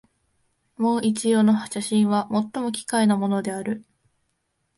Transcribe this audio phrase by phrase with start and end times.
[0.77, 3.85] もう一葉の写真は、最も奇怪なものである